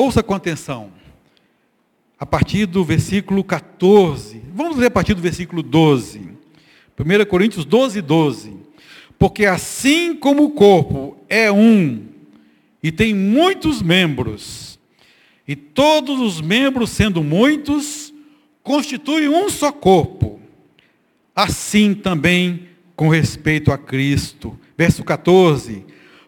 [0.00, 0.90] Ouça com atenção.
[2.18, 4.40] A partir do versículo 14.
[4.54, 6.30] Vamos ler a partir do versículo 12.
[6.98, 8.56] 1 Coríntios 12, 12.
[9.18, 12.06] Porque assim como o corpo é um
[12.82, 14.78] e tem muitos membros,
[15.46, 18.10] e todos os membros, sendo muitos,
[18.62, 20.40] constituem um só corpo,
[21.36, 24.58] assim também com respeito a Cristo.
[24.78, 25.84] Verso 14.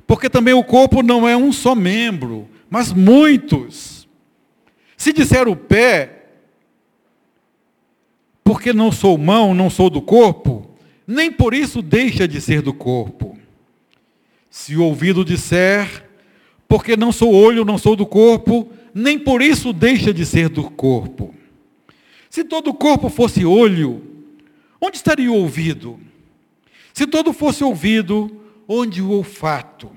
[0.06, 4.08] Porque também o corpo não é um só membro, mas muitos.
[4.96, 6.22] Se disser o pé,
[8.42, 10.70] porque não sou mão, não sou do corpo,
[11.06, 13.36] nem por isso deixa de ser do corpo.
[14.48, 16.08] Se o ouvido disser,
[16.66, 20.70] porque não sou olho, não sou do corpo, nem por isso deixa de ser do
[20.70, 21.34] corpo.
[22.30, 24.02] Se todo o corpo fosse olho,
[24.80, 26.00] onde estaria o ouvido?
[26.94, 28.34] Se todo fosse ouvido,
[28.66, 29.90] onde o olfato?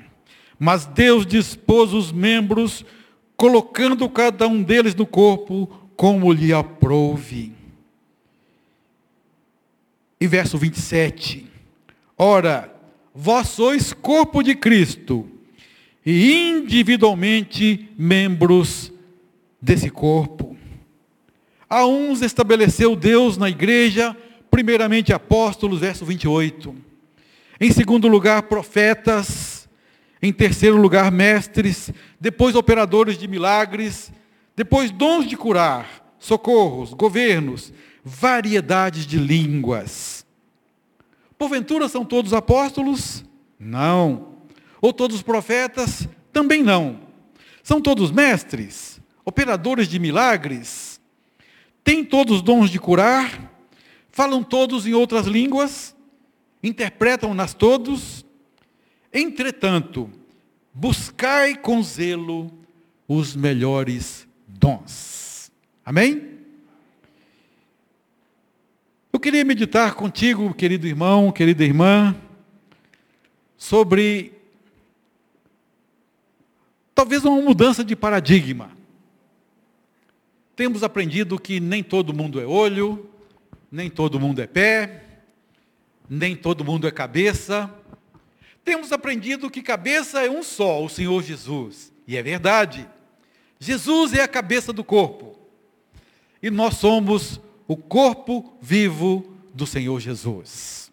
[0.57, 2.85] Mas Deus dispôs os membros,
[3.35, 7.51] colocando cada um deles no corpo como lhe aprouve.
[10.19, 11.45] E verso 27.
[12.17, 12.73] Ora,
[13.13, 15.29] vós sois corpo de Cristo,
[16.05, 18.91] e individualmente membros
[19.61, 20.55] desse corpo.
[21.67, 24.15] A uns estabeleceu Deus na igreja,
[24.51, 26.75] primeiramente apóstolos, verso 28.
[27.59, 29.54] Em segundo lugar, profetas.
[30.21, 31.91] Em terceiro lugar, mestres.
[32.19, 34.11] Depois, operadores de milagres.
[34.55, 40.25] Depois, dons de curar, socorros, governos, variedades de línguas.
[41.37, 43.25] Porventura são todos apóstolos?
[43.59, 44.35] Não.
[44.81, 46.07] Ou todos profetas?
[46.31, 46.99] Também não.
[47.63, 49.01] São todos mestres?
[49.25, 51.01] Operadores de milagres?
[51.83, 53.51] Têm todos dons de curar?
[54.11, 55.95] Falam todos em outras línguas?
[56.63, 58.14] Interpretam-nas todos?
[59.17, 60.11] Entretanto,
[60.73, 62.51] buscai com zelo
[63.07, 65.49] os melhores dons.
[65.85, 66.31] Amém?
[69.13, 72.13] Eu queria meditar contigo, querido irmão, querida irmã,
[73.55, 74.33] sobre
[76.93, 78.69] talvez uma mudança de paradigma.
[80.57, 83.09] Temos aprendido que nem todo mundo é olho,
[83.71, 85.05] nem todo mundo é pé,
[86.09, 87.73] nem todo mundo é cabeça.
[88.65, 91.93] Temos aprendido que cabeça é um só, o Senhor Jesus.
[92.07, 92.89] E é verdade.
[93.59, 95.37] Jesus é a cabeça do corpo.
[96.41, 100.91] E nós somos o corpo vivo do Senhor Jesus.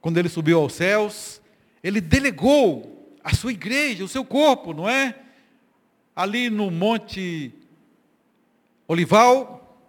[0.00, 1.42] Quando ele subiu aos céus,
[1.82, 5.16] ele delegou a sua igreja, o seu corpo, não é?
[6.14, 7.52] Ali no Monte
[8.86, 9.80] Olival,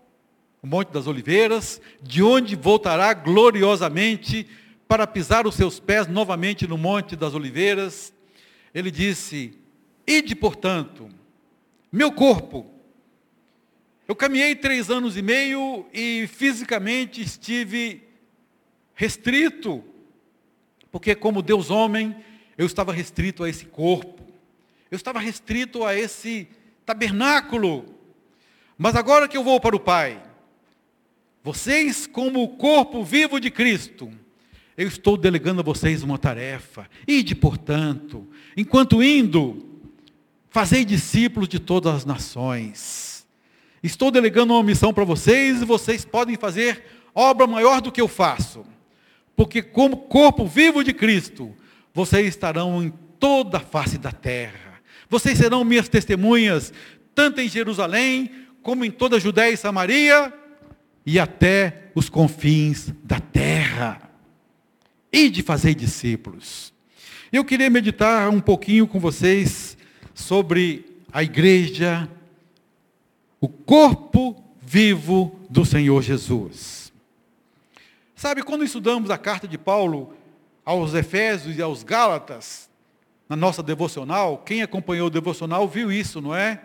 [0.61, 4.47] o Monte das Oliveiras, de onde voltará gloriosamente
[4.87, 8.13] para pisar os seus pés novamente no Monte das Oliveiras.
[8.73, 9.57] Ele disse:
[10.05, 11.09] Ide, portanto,
[11.91, 12.69] meu corpo,
[14.07, 18.03] eu caminhei três anos e meio e fisicamente estive
[18.93, 19.83] restrito,
[20.91, 22.15] porque como Deus homem,
[22.57, 24.21] eu estava restrito a esse corpo,
[24.91, 26.47] eu estava restrito a esse
[26.85, 27.85] tabernáculo.
[28.77, 30.21] Mas agora que eu vou para o Pai,
[31.41, 34.11] vocês, como o corpo vivo de Cristo,
[34.77, 36.89] eu estou delegando a vocês uma tarefa.
[37.07, 39.81] Ide, portanto, enquanto indo,
[40.49, 43.13] fazei discípulos de todas as nações
[43.83, 48.07] Estou delegando uma missão para vocês e vocês podem fazer obra maior do que eu
[48.07, 48.65] faço.
[49.35, 51.53] Porque, como corpo vivo de Cristo,
[51.93, 54.79] vocês estarão em toda a face da terra.
[55.09, 56.71] Vocês serão minhas testemunhas,
[57.13, 58.31] tanto em Jerusalém,
[58.61, 60.31] como em toda a Judéia e Samaria,
[61.05, 64.12] e até os confins da terra.
[65.13, 66.73] E de fazer discípulos.
[67.31, 69.77] Eu queria meditar um pouquinho com vocês
[70.15, 72.09] sobre a igreja
[73.39, 76.91] o corpo vivo do Senhor Jesus.
[78.15, 80.15] Sabe, quando estudamos a carta de Paulo
[80.65, 82.69] aos Efésios e aos Gálatas,
[83.27, 86.59] na nossa devocional, quem acompanhou o devocional viu isso, não é?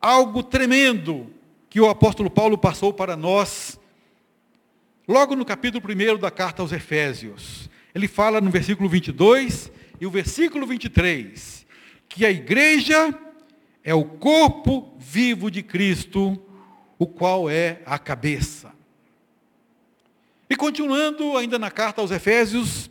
[0.00, 1.30] Algo tremendo
[1.68, 3.78] que o apóstolo Paulo passou para nós,
[5.06, 7.70] logo no capítulo 1 da carta aos Efésios.
[7.94, 9.70] Ele fala no versículo 22
[10.00, 11.66] e o versículo 23,
[12.08, 13.16] que a igreja
[13.84, 16.38] é o corpo vivo de Cristo,
[16.98, 18.72] o qual é a cabeça.
[20.50, 22.90] E continuando ainda na carta aos Efésios,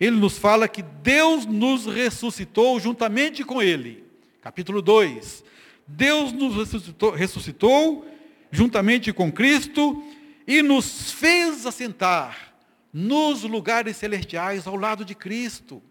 [0.00, 4.04] ele nos fala que Deus nos ressuscitou juntamente com ele.
[4.40, 5.44] Capítulo 2.
[5.86, 8.06] Deus nos ressuscitou, ressuscitou
[8.50, 10.02] juntamente com Cristo
[10.48, 12.54] e nos fez assentar
[12.90, 15.82] nos lugares celestiais ao lado de Cristo.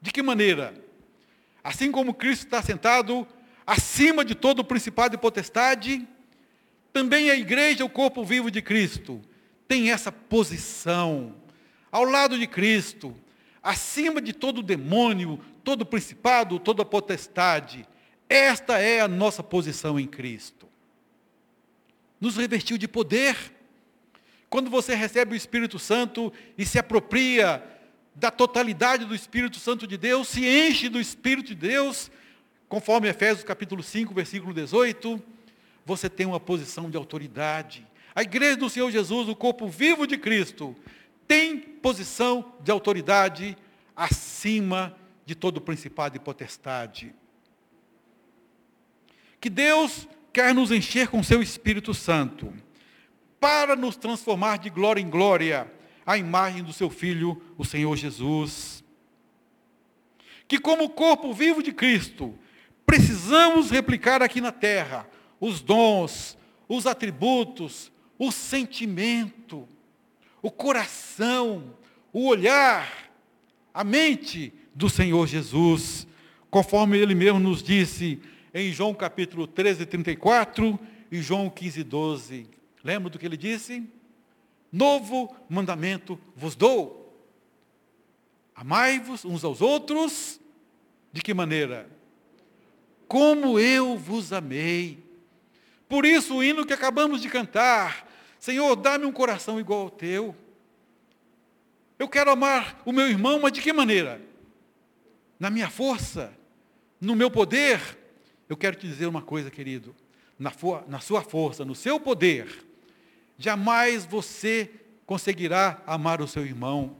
[0.00, 0.72] De que maneira?
[1.62, 3.28] Assim como Cristo está sentado
[3.66, 6.08] acima de todo o principado e potestade,
[6.94, 9.20] também a igreja, o corpo vivo de Cristo,
[9.68, 11.34] tem essa posição
[11.92, 13.14] ao lado de Cristo,
[13.62, 17.86] acima de todo demônio, todo principado, toda potestade.
[18.30, 20.66] Esta é a nossa posição em Cristo.
[22.18, 23.59] Nos revestiu de poder.
[24.50, 27.64] Quando você recebe o Espírito Santo e se apropria
[28.16, 32.10] da totalidade do Espírito Santo de Deus, se enche do Espírito de Deus,
[32.68, 35.22] conforme Efésios capítulo 5, versículo 18,
[35.86, 37.86] você tem uma posição de autoridade.
[38.12, 40.76] A igreja do Senhor Jesus, o corpo vivo de Cristo,
[41.28, 43.56] tem posição de autoridade
[43.94, 47.14] acima de todo principado e potestade.
[49.40, 52.52] Que Deus quer nos encher com seu Espírito Santo,
[53.40, 55.72] para nos transformar de glória em glória,
[56.04, 58.84] à imagem do seu Filho, o Senhor Jesus.
[60.46, 62.38] Que, como corpo vivo de Cristo,
[62.84, 65.08] precisamos replicar aqui na terra
[65.40, 66.36] os dons,
[66.68, 69.66] os atributos, o sentimento,
[70.42, 71.74] o coração,
[72.12, 73.10] o olhar,
[73.72, 76.06] a mente do Senhor Jesus,
[76.50, 78.20] conforme ele mesmo nos disse
[78.52, 80.78] em João capítulo 13, 34
[81.10, 82.59] e João 15, 12.
[82.82, 83.86] Lembra do que ele disse?
[84.72, 87.00] Novo mandamento vos dou.
[88.54, 90.40] Amai-vos uns aos outros.
[91.12, 91.90] De que maneira?
[93.08, 95.02] Como eu vos amei.
[95.88, 100.36] Por isso o hino que acabamos de cantar, Senhor, dá-me um coração igual ao teu.
[101.98, 104.22] Eu quero amar o meu irmão, mas de que maneira?
[105.38, 106.32] Na minha força,
[107.00, 107.98] no meu poder.
[108.48, 109.94] Eu quero te dizer uma coisa, querido.
[110.38, 110.52] Na,
[110.86, 112.64] na sua força, no seu poder,
[113.40, 114.70] jamais você
[115.06, 116.94] conseguirá amar o seu irmão.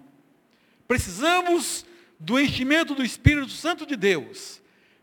[0.88, 1.84] Precisamos
[2.18, 4.60] do enchimento do Espírito Santo de Deus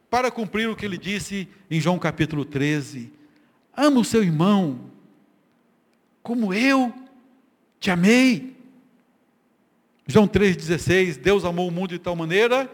[0.10, 3.14] para cumprir o que ele disse em João capítulo 13.
[3.76, 4.92] Ama o seu irmão
[6.24, 6.92] como eu
[7.80, 8.58] te amei.
[10.08, 12.70] João 3,16, Deus amou o mundo de tal maneira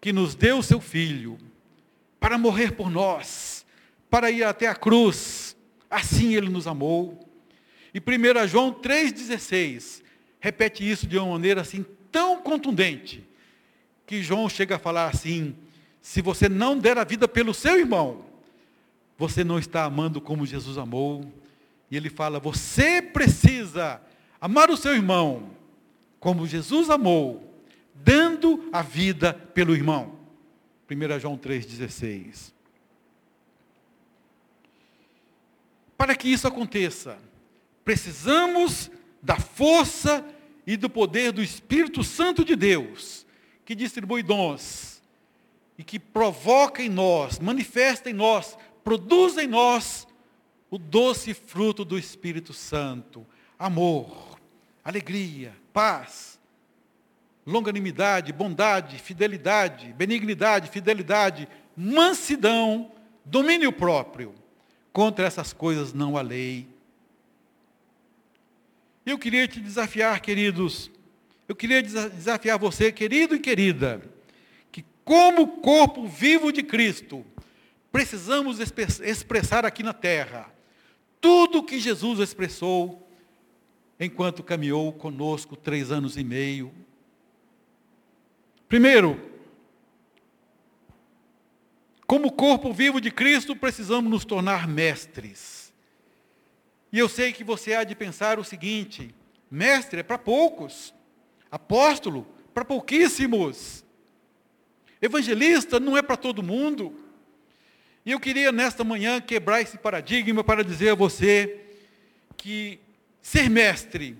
[0.00, 1.38] que nos deu o seu Filho
[2.20, 3.64] para morrer por nós,
[4.10, 5.56] para ir até a cruz.
[5.88, 7.27] Assim ele nos amou.
[7.94, 10.02] E 1 João 3,16
[10.40, 13.26] repete isso de uma maneira assim tão contundente,
[14.06, 15.54] que João chega a falar assim:
[16.00, 18.24] se você não der a vida pelo seu irmão,
[19.16, 21.30] você não está amando como Jesus amou.
[21.90, 24.00] E ele fala: você precisa
[24.40, 25.50] amar o seu irmão
[26.20, 27.54] como Jesus amou,
[27.94, 30.18] dando a vida pelo irmão.
[30.90, 32.52] 1 João 3,16.
[35.96, 37.18] Para que isso aconteça,
[37.88, 38.90] Precisamos
[39.22, 40.22] da força
[40.66, 43.24] e do poder do Espírito Santo de Deus,
[43.64, 45.02] que distribui dons
[45.78, 50.06] e que provoca em nós, manifesta em nós, produz em nós
[50.70, 53.26] o doce fruto do Espírito Santo:
[53.58, 54.38] amor,
[54.84, 56.38] alegria, paz,
[57.46, 62.92] longanimidade, bondade, fidelidade, benignidade, fidelidade, mansidão,
[63.24, 64.34] domínio próprio.
[64.92, 66.76] Contra essas coisas não há lei.
[69.08, 70.90] Eu queria te desafiar, queridos,
[71.48, 74.02] eu queria desafiar você, querido e querida,
[74.70, 77.24] que como corpo vivo de Cristo,
[77.90, 80.52] precisamos expressar aqui na terra
[81.22, 83.10] tudo o que Jesus expressou
[83.98, 86.70] enquanto caminhou conosco três anos e meio.
[88.68, 89.18] Primeiro,
[92.06, 95.57] como corpo vivo de Cristo, precisamos nos tornar mestres.
[96.92, 99.14] E eu sei que você há de pensar o seguinte:
[99.50, 100.94] mestre é para poucos,
[101.50, 103.84] apóstolo para pouquíssimos,
[105.00, 106.92] evangelista não é para todo mundo.
[108.04, 111.60] E eu queria nesta manhã quebrar esse paradigma para dizer a você
[112.36, 112.80] que
[113.20, 114.16] ser mestre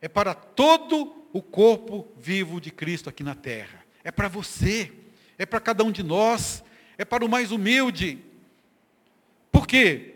[0.00, 3.84] é para todo o corpo vivo de Cristo aqui na terra.
[4.04, 4.92] É para você,
[5.36, 6.62] é para cada um de nós,
[6.96, 8.18] é para o mais humilde.
[9.50, 10.13] Por quê?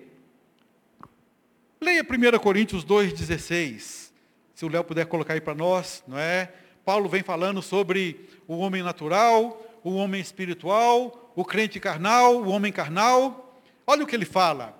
[1.80, 4.10] Leia 1 Coríntios 2,16.
[4.52, 6.52] Se o Léo puder colocar aí para nós, não é?
[6.84, 12.72] Paulo vem falando sobre o homem natural, o homem espiritual, o crente carnal, o homem
[12.72, 13.62] carnal.
[13.86, 14.76] Olha o que ele fala.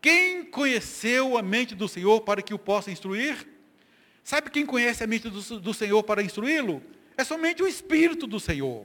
[0.00, 3.46] Quem conheceu a mente do Senhor para que o possa instruir?
[4.24, 6.82] Sabe quem conhece a mente do, do Senhor para instruí-lo?
[7.16, 8.84] É somente o Espírito do Senhor.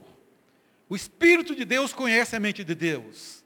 [0.88, 3.44] O Espírito de Deus conhece a mente de Deus.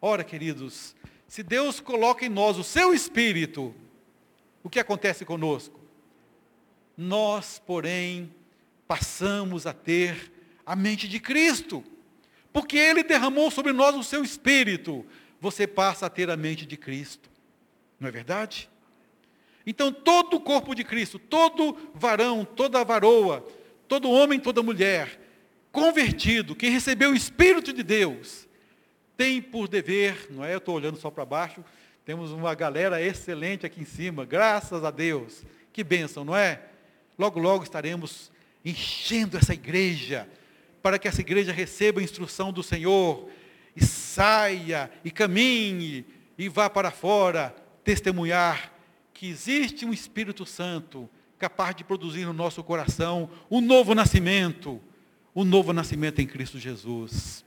[0.00, 0.94] Ora, queridos,
[1.30, 3.72] se Deus coloca em nós o seu espírito,
[4.64, 5.78] o que acontece conosco?
[6.96, 8.34] Nós, porém,
[8.88, 10.32] passamos a ter
[10.66, 11.84] a mente de Cristo.
[12.52, 15.06] porque Ele derramou sobre nós o seu Espírito,
[15.40, 17.30] você passa a ter a mente de Cristo.
[18.00, 18.68] Não é verdade?
[19.64, 23.46] Então, todo o corpo de Cristo, todo varão, toda varoa,
[23.86, 25.20] todo homem, toda mulher,
[25.70, 28.48] convertido, que recebeu o Espírito de Deus,
[29.20, 30.54] tem por dever, não é?
[30.54, 31.62] Eu estou olhando só para baixo,
[32.06, 35.42] temos uma galera excelente aqui em cima, graças a Deus.
[35.74, 36.62] Que bênção, não é?
[37.18, 38.32] Logo, logo estaremos
[38.64, 40.26] enchendo essa igreja,
[40.80, 43.28] para que essa igreja receba a instrução do Senhor,
[43.76, 46.06] e saia, e caminhe,
[46.38, 48.72] e vá para fora, testemunhar
[49.12, 54.80] que existe um Espírito Santo capaz de produzir no nosso coração um novo nascimento,
[55.36, 57.44] um novo nascimento em Cristo Jesus.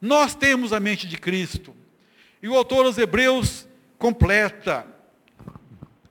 [0.00, 1.74] Nós temos a mente de Cristo.
[2.42, 3.66] E o autor aos Hebreus
[3.98, 4.86] completa: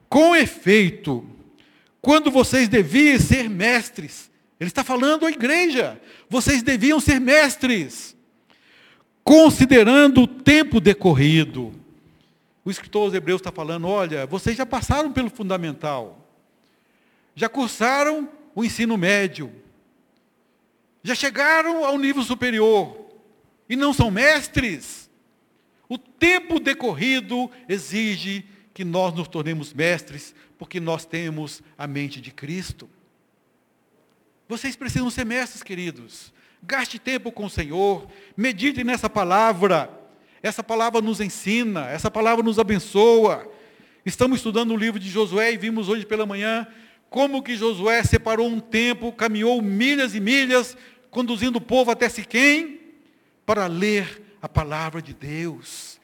[0.10, 1.28] com efeito,
[2.02, 6.00] quando vocês deviam ser mestres, ele está falando à igreja,
[6.30, 8.16] vocês deviam ser mestres,
[9.24, 11.74] considerando o tempo decorrido.
[12.64, 16.28] O escritor aos Hebreus está falando: olha, vocês já passaram pelo fundamental,
[17.36, 19.52] já cursaram o ensino médio,
[21.04, 23.05] já chegaram ao nível superior,
[23.70, 25.10] e não são mestres.
[25.88, 32.32] O tempo decorrido exige que nós nos tornemos mestres, porque nós temos a mente de
[32.32, 32.90] Cristo.
[34.48, 36.34] Vocês precisam ser mestres, queridos.
[36.62, 39.90] Gaste tempo com o Senhor, medite nessa palavra.
[40.42, 43.50] Essa palavra nos ensina, essa palavra nos abençoa.
[44.06, 46.68] Estamos estudando o livro de Josué e vimos hoje pela manhã
[47.10, 50.76] como que Josué separou um tempo, caminhou milhas e milhas,
[51.10, 52.80] conduzindo o povo até Siquém,
[53.46, 56.00] para ler a palavra de Deus,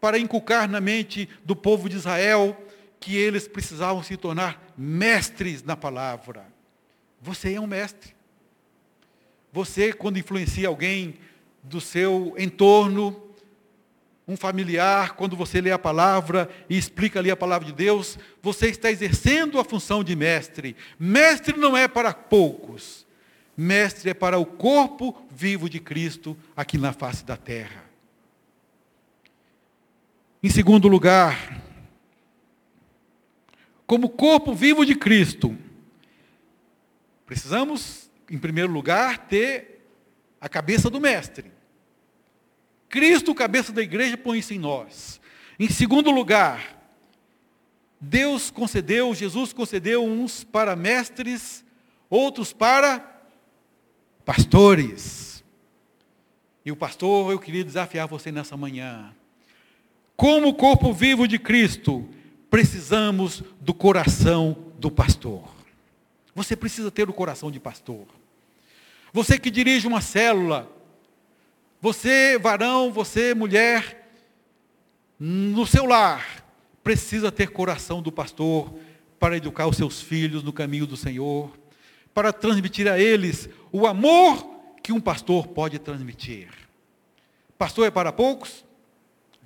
[0.00, 2.56] para inculcar na mente do povo de Israel
[2.98, 6.46] que eles precisavam se tornar mestres na palavra.
[7.20, 8.14] Você é um mestre.
[9.52, 11.16] Você, quando influencia alguém
[11.62, 13.32] do seu entorno,
[14.26, 18.68] um familiar, quando você lê a palavra e explica ali a palavra de Deus, você
[18.68, 20.76] está exercendo a função de mestre.
[20.98, 23.01] Mestre não é para poucos.
[23.62, 27.84] Mestre é para o corpo vivo de Cristo aqui na face da terra.
[30.42, 31.62] Em segundo lugar,
[33.86, 35.56] como corpo vivo de Cristo,
[37.24, 39.86] precisamos, em primeiro lugar, ter
[40.40, 41.52] a cabeça do Mestre.
[42.88, 45.20] Cristo, cabeça da igreja, põe isso em nós.
[45.56, 46.82] Em segundo lugar,
[48.00, 51.64] Deus concedeu, Jesus concedeu uns para mestres,
[52.10, 53.11] outros para
[54.24, 55.44] pastores.
[56.64, 59.14] E o pastor, eu queria desafiar você nessa manhã.
[60.16, 62.08] Como corpo vivo de Cristo,
[62.48, 65.42] precisamos do coração do pastor.
[66.34, 68.06] Você precisa ter o coração de pastor.
[69.12, 70.70] Você que dirige uma célula,
[71.80, 74.08] você, varão, você, mulher,
[75.18, 76.44] no seu lar,
[76.82, 78.72] precisa ter coração do pastor
[79.18, 81.50] para educar os seus filhos no caminho do Senhor,
[82.14, 84.46] para transmitir a eles o amor
[84.82, 86.48] que um pastor pode transmitir.
[87.56, 88.64] Pastor é para poucos?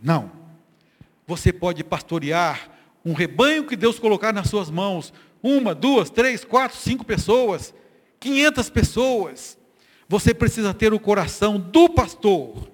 [0.02, 0.30] Não.
[1.26, 2.70] Você pode pastorear
[3.04, 7.74] um rebanho que Deus colocar nas suas mãos, uma, duas, três, quatro, cinco pessoas,
[8.18, 9.58] quinhentas pessoas.
[10.08, 12.68] Você precisa ter o coração do pastor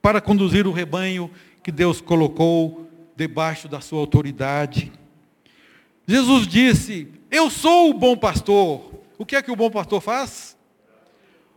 [0.00, 1.30] para conduzir o rebanho
[1.62, 4.90] que Deus colocou debaixo da sua autoridade.
[6.06, 8.99] Jesus disse: Eu sou o bom pastor.
[9.20, 10.56] O que é que o bom pastor faz?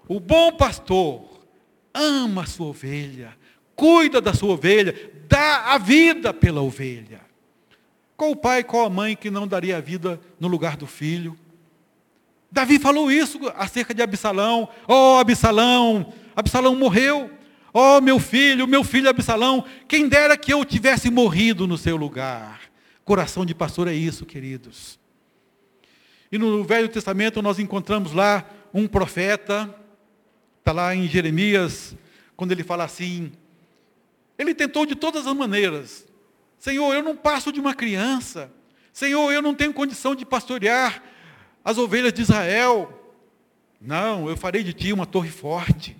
[0.05, 1.39] O bom pastor
[1.93, 3.37] ama a sua ovelha,
[3.73, 4.93] cuida da sua ovelha,
[5.29, 7.21] dá a vida pela ovelha.
[8.17, 11.39] Qual o pai, qual a mãe que não daria a vida no lugar do filho?
[12.51, 14.67] Davi falou isso acerca de Absalão.
[14.85, 17.31] Oh, Absalão, Absalão morreu.
[17.73, 22.59] Oh, meu filho, meu filho Absalão, quem dera que eu tivesse morrido no seu lugar.
[23.05, 25.01] Coração de pastor é isso, queridos.
[26.33, 29.71] E no Velho Testamento nós encontramos lá um profeta,
[30.57, 31.95] está lá em Jeremias,
[32.35, 33.31] quando ele fala assim:
[34.35, 36.07] ele tentou de todas as maneiras,
[36.57, 38.51] Senhor, eu não passo de uma criança,
[38.91, 41.03] Senhor, eu não tenho condição de pastorear
[41.63, 43.13] as ovelhas de Israel.
[43.79, 45.95] Não, eu farei de ti uma torre forte.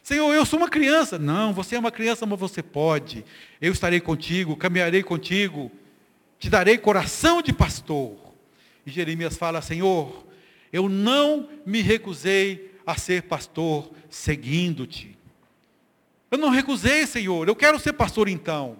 [0.00, 1.18] Senhor, eu sou uma criança.
[1.18, 3.24] Não, você é uma criança, mas você pode.
[3.60, 5.72] Eu estarei contigo, caminharei contigo,
[6.38, 8.25] te darei coração de pastor.
[8.86, 10.24] E Jeremias fala: Senhor,
[10.72, 15.18] eu não me recusei a ser pastor seguindo-te.
[16.30, 18.76] Eu não recusei, Senhor, eu quero ser pastor então.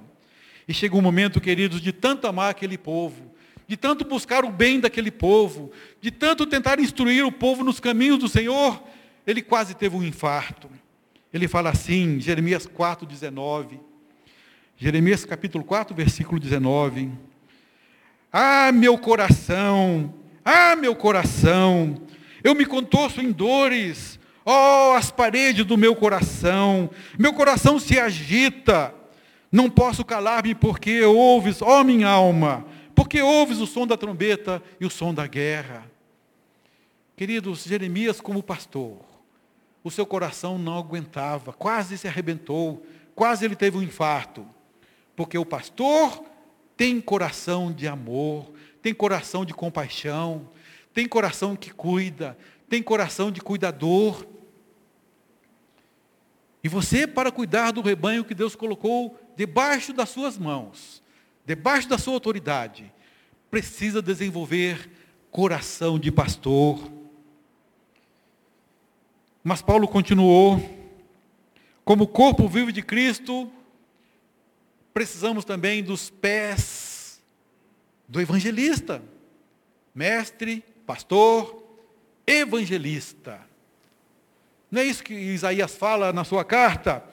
[0.68, 3.32] E chega um momento, queridos, de tanto amar aquele povo,
[3.66, 5.70] de tanto buscar o bem daquele povo,
[6.00, 8.82] de tanto tentar instruir o povo nos caminhos do Senhor,
[9.26, 10.70] ele quase teve um infarto.
[11.32, 13.80] ele fala assim, Jeremias 4, 19.
[14.76, 17.10] Jeremias capítulo 4, versículo 19.
[18.33, 20.14] Ah, meu coração,
[20.45, 22.02] ah, meu coração,
[22.42, 28.95] eu me contorço em dores, oh, as paredes do meu coração, meu coração se agita,
[29.50, 34.62] não posso calar-me porque ouves, ó oh, minha alma, porque ouves o som da trombeta
[34.80, 35.90] e o som da guerra.
[37.16, 38.99] Queridos, Jeremias, como pastor,
[39.83, 44.47] o seu coração não aguentava, quase se arrebentou, quase ele teve um infarto,
[45.14, 46.23] porque o pastor
[46.76, 48.52] tem coração de amor,
[48.83, 50.49] tem coração de compaixão,
[50.92, 52.37] tem coração que cuida,
[52.68, 54.26] tem coração de cuidador.
[56.62, 61.02] E você, para cuidar do rebanho que Deus colocou debaixo das suas mãos,
[61.45, 62.92] debaixo da sua autoridade,
[63.50, 64.90] precisa desenvolver
[65.30, 66.90] coração de pastor.
[69.42, 70.61] Mas Paulo continuou,
[71.85, 73.50] como corpo vivo de Cristo,
[74.97, 77.23] precisamos também dos pés
[78.09, 79.03] do evangelista,
[79.95, 81.62] mestre, pastor,
[82.26, 83.38] evangelista.
[84.71, 87.05] Não é isso que Isaías fala na sua carta?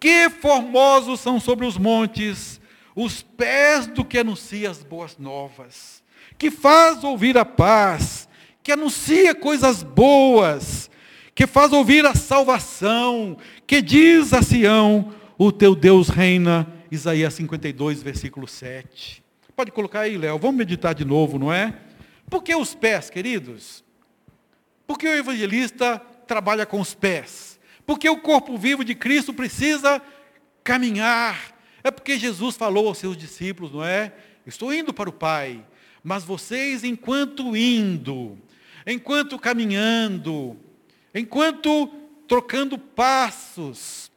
[0.00, 2.60] Que formosos são sobre os montes
[2.96, 6.02] os pés do que anuncia as boas novas,
[6.36, 8.28] que faz ouvir a paz,
[8.60, 10.90] que anuncia coisas boas,
[11.32, 18.02] que faz ouvir a salvação, que diz a Sião: o teu Deus reina Isaías 52,
[18.02, 19.22] versículo 7.
[19.54, 21.74] Pode colocar aí, Léo, vamos meditar de novo, não é?
[22.28, 23.84] Por que os pés, queridos?
[24.86, 27.60] Porque o evangelista trabalha com os pés.
[27.86, 30.02] Porque o corpo vivo de Cristo precisa
[30.64, 31.56] caminhar.
[31.82, 34.12] É porque Jesus falou aos seus discípulos, não é?
[34.46, 35.64] Estou indo para o Pai,
[36.02, 38.38] mas vocês, enquanto indo,
[38.86, 40.56] enquanto caminhando,
[41.14, 41.88] enquanto
[42.26, 44.09] trocando passos,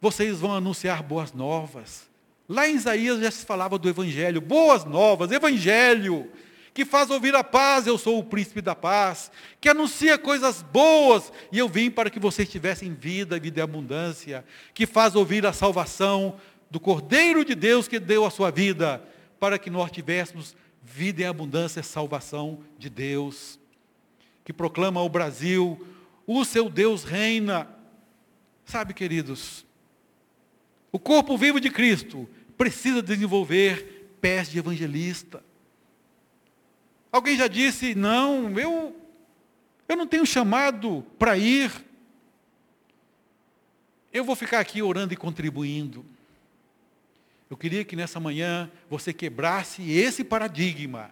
[0.00, 2.08] vocês vão anunciar boas novas.
[2.48, 6.30] Lá em Isaías já se falava do Evangelho, boas novas, Evangelho,
[6.72, 11.32] que faz ouvir a paz, eu sou o príncipe da paz, que anuncia coisas boas,
[11.52, 15.52] e eu vim para que vocês tivessem vida, vida e abundância, que faz ouvir a
[15.52, 16.36] salvação
[16.70, 19.02] do Cordeiro de Deus que deu a sua vida,
[19.38, 23.58] para que nós tivéssemos vida em abundância, salvação de Deus,
[24.44, 25.86] que proclama ao Brasil,
[26.26, 27.68] o seu Deus reina.
[28.64, 29.64] Sabe, queridos,
[30.92, 35.42] o corpo vivo de Cristo precisa desenvolver pés de evangelista.
[37.10, 38.96] Alguém já disse, não, eu,
[39.88, 41.70] eu não tenho chamado para ir.
[44.12, 46.04] Eu vou ficar aqui orando e contribuindo.
[47.48, 51.10] Eu queria que nessa manhã você quebrasse esse paradigma.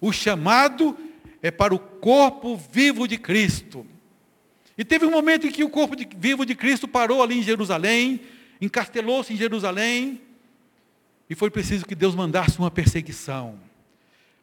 [0.00, 0.96] O chamado
[1.40, 3.86] é para o corpo vivo de Cristo.
[4.76, 7.42] E teve um momento em que o corpo de, vivo de Cristo parou ali em
[7.42, 8.20] Jerusalém,
[8.60, 10.20] encastelou-se em Jerusalém,
[11.30, 13.58] e foi preciso que Deus mandasse uma perseguição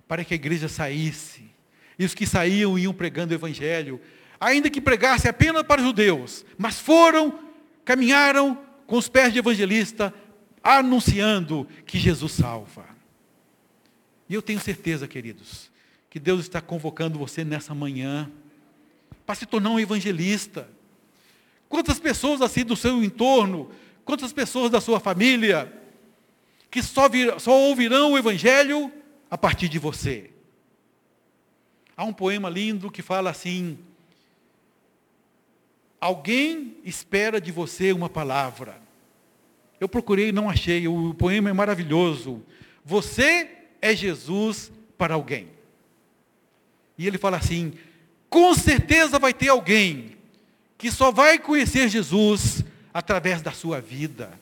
[0.07, 1.43] para que a igreja saísse.
[1.97, 3.99] E os que saíam iam pregando o evangelho,
[4.39, 7.39] ainda que pregasse apenas para os judeus, mas foram,
[7.83, 10.13] caminharam com os pés de evangelista,
[10.63, 12.85] anunciando que Jesus salva.
[14.29, 15.71] E eu tenho certeza, queridos,
[16.09, 18.29] que Deus está convocando você nessa manhã
[19.25, 20.67] para se tornar um evangelista.
[21.67, 23.71] Quantas pessoas assim do seu entorno
[24.05, 25.73] Quantas pessoas da sua família
[26.69, 28.91] que só, vir, só ouvirão o Evangelho
[29.29, 30.29] a partir de você?
[31.97, 33.79] Há um poema lindo que fala assim:
[35.99, 38.79] Alguém espera de você uma palavra.
[39.79, 42.43] Eu procurei e não achei, o poema é maravilhoso.
[42.83, 43.49] Você
[43.81, 45.49] é Jesus para alguém.
[46.97, 47.73] E ele fala assim:
[48.29, 50.15] com certeza vai ter alguém
[50.77, 52.63] que só vai conhecer Jesus
[52.95, 54.39] através da sua vida.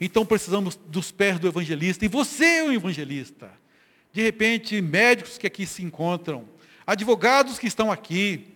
[0.00, 3.52] Então precisamos dos pés do evangelista, e você é um evangelista.
[4.10, 6.48] De repente, médicos que aqui se encontram,
[6.86, 8.46] advogados que estão aqui,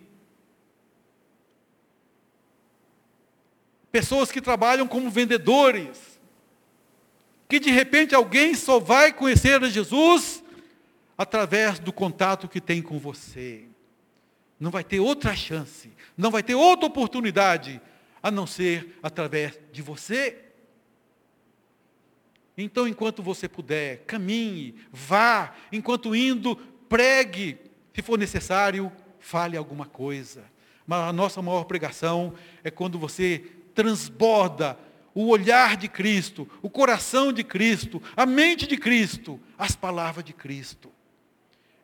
[3.91, 6.19] pessoas que trabalham como vendedores,
[7.47, 10.43] que de repente alguém só vai conhecer Jesus
[11.15, 13.65] através do contato que tem com você.
[14.59, 17.79] Não vai ter outra chance, não vai ter outra oportunidade
[18.21, 20.37] a não ser através de você.
[22.57, 26.55] Então, enquanto você puder, caminhe, vá, enquanto indo,
[26.89, 27.57] pregue,
[27.93, 30.43] se for necessário, fale alguma coisa.
[30.85, 34.77] Mas a nossa maior pregação é quando você transborda
[35.13, 40.33] o olhar de Cristo, o coração de Cristo, a mente de Cristo, as palavras de
[40.33, 40.91] Cristo.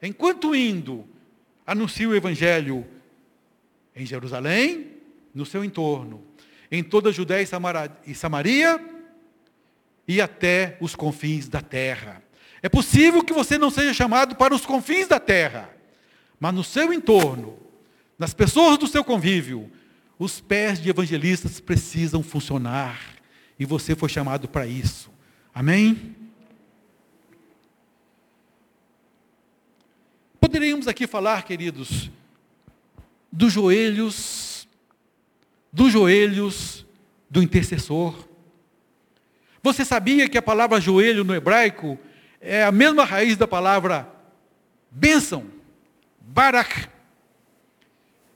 [0.02, 1.08] Enquanto indo,
[1.66, 2.86] anuncie o Evangelho
[3.96, 4.95] em Jerusalém,
[5.36, 6.24] no seu entorno,
[6.72, 7.46] em toda a Judéia
[8.08, 8.84] e Samaria
[10.08, 12.24] e até os confins da terra.
[12.64, 15.70] É possível que você não seja chamado para os confins da terra,
[16.40, 17.60] mas no seu entorno,
[18.18, 19.70] nas pessoas do seu convívio,
[20.18, 23.00] os pés de evangelistas precisam funcionar
[23.60, 25.12] e você foi chamado para isso.
[25.54, 26.16] Amém?
[30.40, 32.10] Poderíamos aqui falar, queridos,
[33.32, 34.55] dos joelhos,
[35.76, 36.86] dos joelhos
[37.30, 38.16] do intercessor.
[39.62, 42.00] Você sabia que a palavra joelho no hebraico
[42.40, 44.10] é a mesma raiz da palavra
[44.90, 45.44] bênção,
[46.22, 46.88] barak.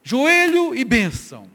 [0.04, 1.48] Joelho e bênção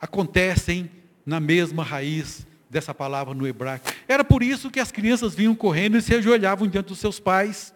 [0.00, 0.90] acontecem
[1.24, 3.88] na mesma raiz dessa palavra no hebraico.
[4.08, 7.72] Era por isso que as crianças vinham correndo e se ajoelhavam diante dos seus pais.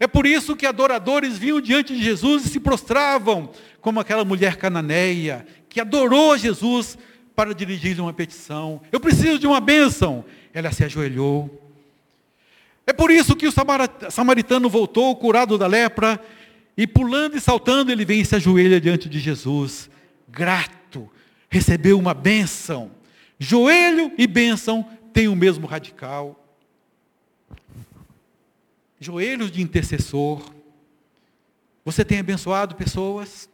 [0.00, 4.56] É por isso que adoradores vinham diante de Jesus e se prostravam, como aquela mulher
[4.56, 6.96] cananeia, que adorou Jesus
[7.34, 8.80] para dirigir-lhe uma petição.
[8.90, 10.24] Eu preciso de uma bênção.
[10.54, 11.70] Ela se ajoelhou.
[12.86, 13.52] É por isso que o
[14.10, 16.18] samaritano voltou, curado da lepra,
[16.78, 19.90] e pulando e saltando, ele vem e se ajoelha diante de Jesus,
[20.26, 21.10] grato,
[21.50, 22.90] recebeu uma bênção.
[23.38, 26.42] Joelho e bênção têm o mesmo radical
[28.98, 30.42] joelhos de intercessor.
[31.84, 33.46] Você tem abençoado pessoas?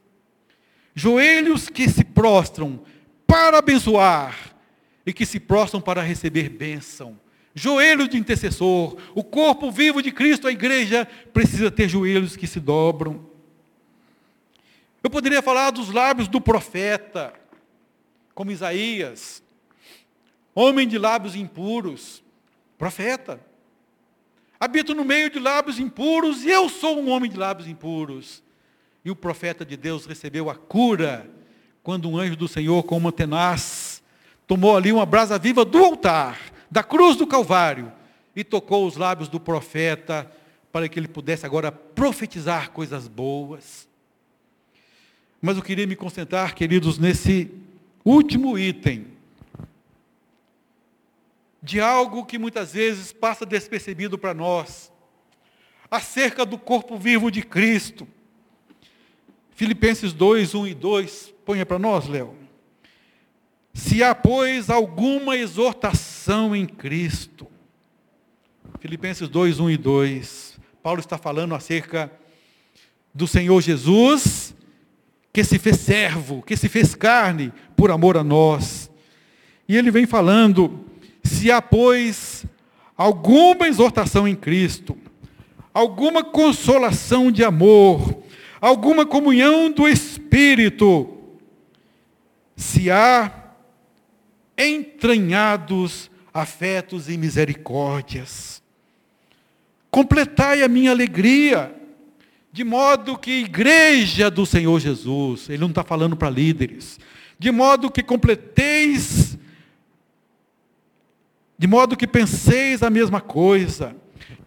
[0.94, 2.80] Joelhos que se prostram
[3.26, 4.54] para abençoar
[5.04, 7.18] e que se prostram para receber bênção.
[7.52, 8.96] Joelhos de intercessor.
[9.12, 13.26] O corpo vivo de Cristo, a igreja, precisa ter joelhos que se dobram.
[15.02, 17.34] Eu poderia falar dos lábios do profeta,
[18.36, 19.42] como Isaías,
[20.54, 22.22] homem de lábios impuros,
[22.78, 23.40] profeta.
[24.60, 28.44] Habito no meio de lábios impuros e eu sou um homem de lábios impuros.
[29.04, 31.28] E o profeta de Deus recebeu a cura
[31.82, 34.02] quando um anjo do Senhor, com uma tenaz,
[34.46, 36.38] tomou ali uma brasa viva do altar,
[36.70, 37.92] da cruz do Calvário,
[38.34, 40.30] e tocou os lábios do profeta
[40.70, 43.86] para que ele pudesse agora profetizar coisas boas.
[45.40, 47.50] Mas eu queria me concentrar, queridos, nesse
[48.04, 49.06] último item
[51.62, 54.90] de algo que muitas vezes passa despercebido para nós,
[55.90, 58.08] acerca do corpo vivo de Cristo.
[59.54, 62.34] Filipenses 2, 1 e 2, ponha para nós, Léo.
[63.74, 67.46] Se há, pois, alguma exortação em Cristo.
[68.80, 70.60] Filipenses 2, 1 e 2.
[70.82, 72.10] Paulo está falando acerca
[73.14, 74.54] do Senhor Jesus,
[75.32, 78.90] que se fez servo, que se fez carne por amor a nós.
[79.68, 80.84] E ele vem falando
[81.22, 82.44] se há, pois,
[82.96, 84.96] alguma exortação em Cristo,
[85.72, 88.21] alguma consolação de amor,
[88.62, 91.18] alguma comunhão do Espírito,
[92.54, 93.50] se há
[94.56, 98.62] entranhados afetos e misericórdias.
[99.90, 101.74] Completai a minha alegria,
[102.52, 107.00] de modo que igreja do Senhor Jesus, ele não está falando para líderes,
[107.38, 109.36] de modo que completeis
[111.58, 113.94] de modo que penseis a mesma coisa,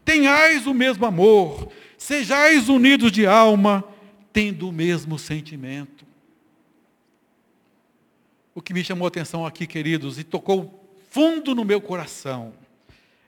[0.03, 3.85] tenhais o mesmo amor, sejais unidos de alma,
[4.35, 6.05] tendo o mesmo sentimento.
[8.53, 12.53] O que me chamou a atenção aqui, queridos, e tocou fundo no meu coração,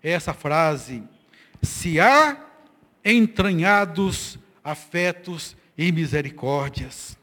[0.04, 1.02] é essa frase:
[1.64, 2.46] se há
[3.06, 7.18] entranhados afetos e misericórdias.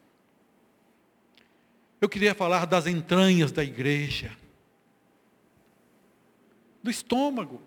[2.00, 4.32] Eu queria falar das entranhas da igreja
[6.82, 7.60] do estômago,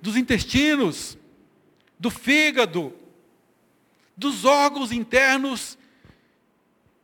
[0.00, 1.16] dos intestinos,
[1.98, 2.94] do fígado,
[4.16, 5.76] dos órgãos internos,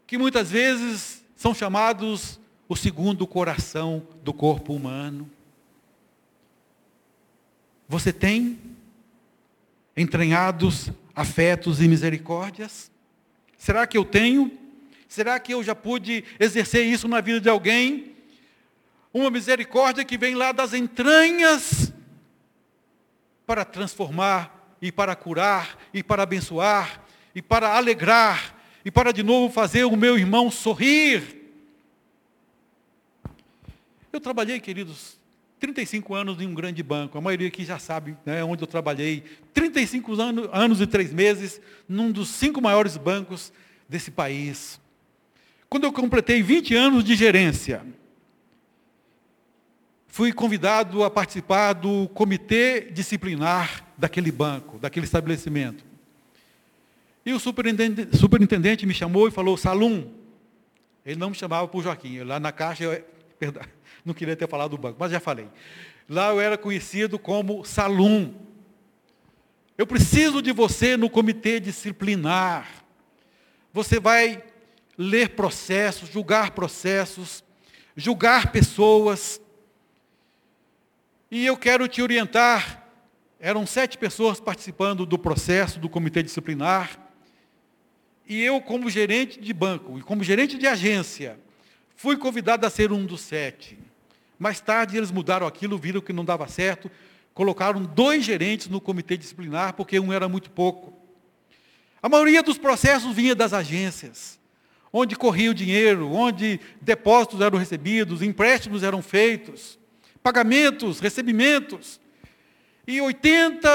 [0.06, 5.30] que muitas vezes são chamados o segundo coração do corpo humano.
[7.88, 8.58] Você tem
[9.96, 12.90] entranhados afetos e misericórdias?
[13.58, 14.50] Será que eu tenho?
[15.06, 18.12] Será que eu já pude exercer isso na vida de alguém?
[19.12, 21.92] uma misericórdia que vem lá das entranhas
[23.46, 29.54] para transformar e para curar e para abençoar e para alegrar e para de novo
[29.54, 31.40] fazer o meu irmão sorrir.
[34.12, 35.16] Eu trabalhei, queridos,
[35.60, 39.22] 35 anos em um grande banco, a maioria aqui já sabe né, onde eu trabalhei.
[39.54, 43.52] 35 anos, anos e três meses num dos cinco maiores bancos
[43.88, 44.80] desse país.
[45.70, 47.86] Quando eu completei 20 anos de gerência,
[50.12, 55.82] fui convidado a participar do comitê disciplinar daquele banco, daquele estabelecimento.
[57.24, 60.12] E o superintendente, superintendente me chamou e falou: Salum,
[61.06, 62.24] Ele não me chamava por Joaquim.
[62.24, 63.02] Lá na caixa, eu,
[63.40, 63.62] perdão,
[64.04, 65.48] não queria ter falado do banco, mas já falei.
[66.06, 68.34] Lá eu era conhecido como Salum.
[69.78, 72.84] Eu preciso de você no comitê disciplinar.
[73.72, 74.44] Você vai
[74.98, 77.42] ler processos, julgar processos,
[77.96, 79.40] julgar pessoas.
[81.34, 82.86] E eu quero te orientar.
[83.40, 87.00] Eram sete pessoas participando do processo do comitê disciplinar.
[88.28, 91.40] E eu, como gerente de banco e como gerente de agência,
[91.96, 93.78] fui convidado a ser um dos sete.
[94.38, 96.90] Mais tarde eles mudaram aquilo, viram que não dava certo,
[97.32, 100.92] colocaram dois gerentes no comitê disciplinar, porque um era muito pouco.
[102.02, 104.38] A maioria dos processos vinha das agências,
[104.92, 109.80] onde corria o dinheiro, onde depósitos eram recebidos, empréstimos eram feitos,
[110.22, 112.00] pagamentos, recebimentos.
[112.86, 113.68] E 80,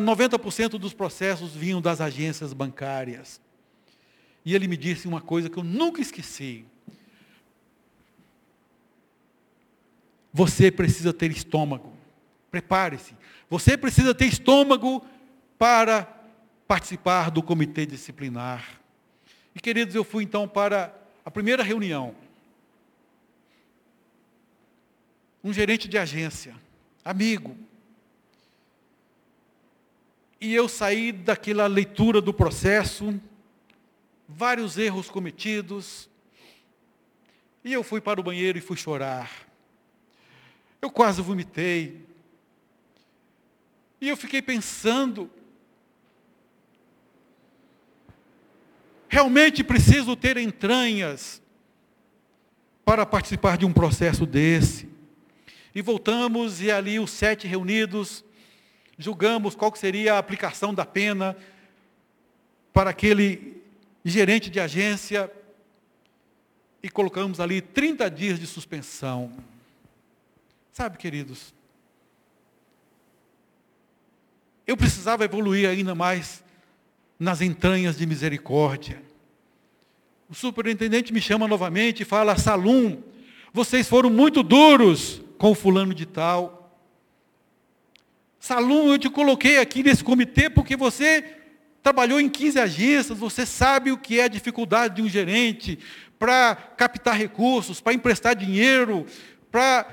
[0.00, 3.40] 90% dos processos vinham das agências bancárias.
[4.44, 6.64] E ele me disse uma coisa que eu nunca esqueci.
[10.32, 11.92] Você precisa ter estômago.
[12.50, 13.14] Prepare-se.
[13.50, 15.04] Você precisa ter estômago
[15.58, 16.06] para
[16.68, 18.80] participar do comitê disciplinar.
[19.54, 20.94] E queridos, eu fui então para
[21.24, 22.14] a primeira reunião.
[25.46, 26.56] Um gerente de agência,
[27.04, 27.56] amigo.
[30.40, 33.22] E eu saí daquela leitura do processo
[34.28, 36.10] vários erros cometidos.
[37.64, 39.30] E eu fui para o banheiro e fui chorar.
[40.82, 42.04] Eu quase vomitei.
[44.00, 45.30] E eu fiquei pensando,
[49.08, 51.40] realmente preciso ter entranhas
[52.84, 54.95] para participar de um processo desse.
[55.76, 58.24] E voltamos, e ali os sete reunidos,
[58.96, 61.36] julgamos qual seria a aplicação da pena
[62.72, 63.62] para aquele
[64.02, 65.30] gerente de agência,
[66.82, 69.30] e colocamos ali 30 dias de suspensão.
[70.72, 71.52] Sabe, queridos,
[74.66, 76.42] eu precisava evoluir ainda mais
[77.18, 79.02] nas entranhas de misericórdia.
[80.26, 83.02] O superintendente me chama novamente e fala: Salum,
[83.52, 86.78] vocês foram muito duros com o fulano de tal.
[88.38, 91.24] Salum, eu te coloquei aqui nesse comitê porque você
[91.82, 95.78] trabalhou em 15 agências, você sabe o que é a dificuldade de um gerente
[96.18, 99.06] para captar recursos, para emprestar dinheiro,
[99.50, 99.86] para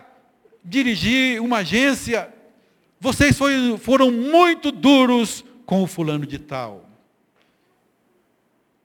[0.63, 2.33] dirigir uma agência.
[2.99, 6.89] Vocês foi, foram muito duros com o fulano de tal.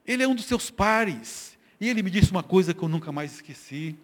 [0.06, 1.56] Ele é um dos seus pares.
[1.80, 3.96] E ele me disse uma coisa que eu nunca mais esqueci.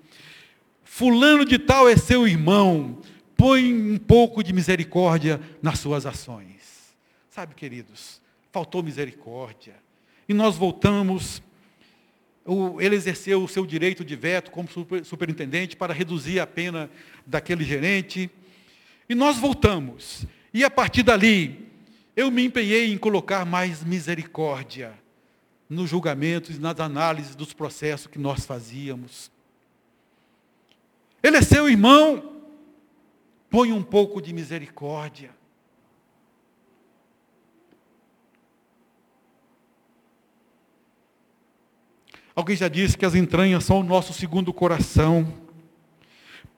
[0.85, 3.01] Fulano de tal é seu irmão.
[3.37, 6.95] Põe um pouco de misericórdia nas suas ações.
[7.31, 8.21] Sabe, queridos,
[8.53, 9.75] faltou misericórdia.
[10.29, 11.43] E nós voltamos,
[12.79, 14.69] ele exerceu o seu direito de veto como
[15.05, 16.89] superintendente para reduzir a pena
[17.27, 18.31] daquele gerente.
[19.09, 20.25] E nós voltamos.
[20.53, 21.69] E a partir dali,
[22.15, 24.95] eu me empenhei em colocar mais misericórdia
[25.69, 29.34] nos julgamentos e nas análises dos processos que nós fazíamos.
[31.25, 32.43] Ele é seu irmão,
[33.49, 35.31] põe um pouco de misericórdia.
[42.37, 45.33] Alguém já disse que as entranhas são o nosso segundo coração.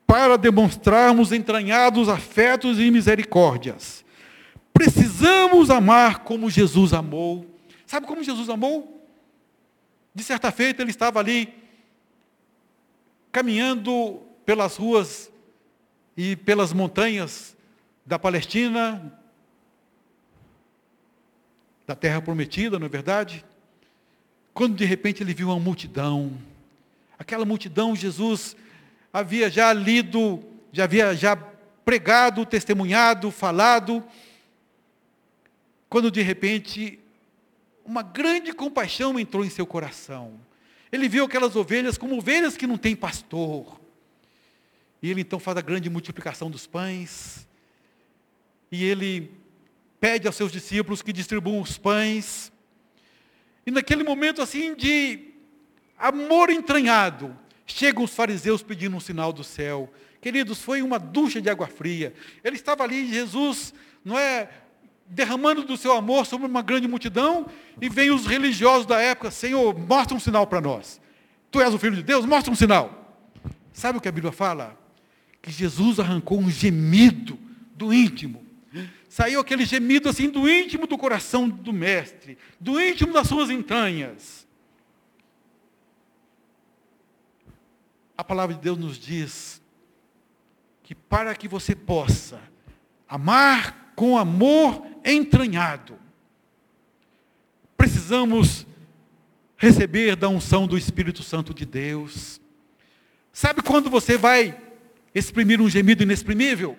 [0.05, 4.05] Para demonstrarmos entranhados afetos e misericórdias,
[4.75, 7.47] precisamos amar como Jesus amou.
[7.87, 9.07] Sabe como Jesus amou?
[10.13, 11.55] De certa feita, ele estava ali,
[13.31, 15.31] caminhando pelas ruas
[16.17, 17.55] e pelas montanhas
[18.07, 19.13] da Palestina,
[21.87, 23.45] da terra prometida, não é verdade?
[24.57, 26.33] quando de repente ele viu uma multidão.
[27.19, 28.57] Aquela multidão, Jesus
[29.13, 34.03] havia já lido, já havia já pregado, testemunhado, falado,
[35.91, 36.99] quando de repente
[37.85, 40.41] uma grande compaixão entrou em seu coração.
[40.91, 43.79] Ele viu aquelas ovelhas como ovelhas que não têm pastor.
[45.03, 47.47] E ele então faz a grande multiplicação dos pães.
[48.71, 49.31] E ele
[50.01, 52.53] pede aos seus discípulos que distribuam os pães.
[53.67, 55.35] E naquele momento assim de
[55.99, 59.93] amor entranhado, chegam os fariseus pedindo um sinal do céu.
[60.21, 62.15] Queridos, foi uma ducha de água fria.
[62.43, 64.49] Ele estava ali, Jesus, não é,
[65.07, 67.47] derramando do seu amor sobre uma grande multidão,
[67.81, 71.01] e vem os religiosos da época, Senhor, mostra um sinal para nós.
[71.51, 73.25] Tu és o Filho de Deus, mostra um sinal.
[73.73, 74.77] Sabe o que a Bíblia fala?
[75.47, 77.39] Que Jesus arrancou um gemido
[77.75, 78.45] do íntimo
[79.09, 84.47] saiu aquele gemido assim do íntimo do coração do mestre, do íntimo das suas entranhas.
[88.17, 89.61] a palavra de Deus nos diz
[90.83, 92.41] que para que você possa
[93.09, 95.99] amar com amor entranhado,
[97.77, 98.67] precisamos
[99.57, 102.41] receber da unção do Espírito Santo de Deus.
[103.33, 104.57] Sabe quando você vai
[105.19, 106.77] exprimir um gemido inexprimível?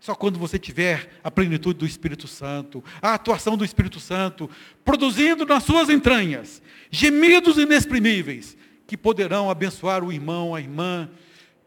[0.00, 4.48] Só quando você tiver a plenitude do Espírito Santo, a atuação do Espírito Santo,
[4.82, 11.10] produzindo nas suas entranhas gemidos inexprimíveis, que poderão abençoar o irmão, a irmã,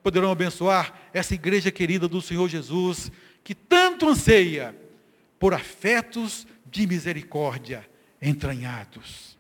[0.01, 3.11] poderão abençoar essa igreja querida do Senhor Jesus,
[3.43, 4.75] que tanto anseia
[5.37, 7.87] por afetos de misericórdia
[8.19, 9.37] entranhados.